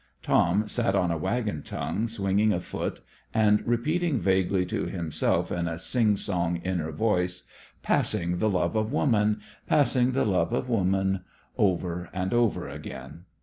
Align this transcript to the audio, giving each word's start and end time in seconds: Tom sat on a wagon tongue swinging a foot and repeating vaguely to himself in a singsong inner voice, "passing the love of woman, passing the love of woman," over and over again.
Tom 0.23 0.67
sat 0.67 0.95
on 0.95 1.11
a 1.11 1.17
wagon 1.19 1.61
tongue 1.61 2.07
swinging 2.07 2.51
a 2.51 2.59
foot 2.59 3.01
and 3.35 3.61
repeating 3.67 4.17
vaguely 4.19 4.65
to 4.65 4.87
himself 4.87 5.51
in 5.51 5.67
a 5.67 5.77
singsong 5.77 6.55
inner 6.65 6.91
voice, 6.91 7.43
"passing 7.83 8.39
the 8.39 8.49
love 8.49 8.75
of 8.75 8.91
woman, 8.91 9.41
passing 9.67 10.13
the 10.13 10.25
love 10.25 10.53
of 10.53 10.67
woman," 10.67 11.19
over 11.55 12.09
and 12.13 12.33
over 12.33 12.67
again. 12.67 13.25